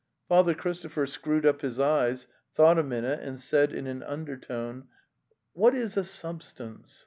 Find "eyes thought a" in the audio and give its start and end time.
1.79-2.83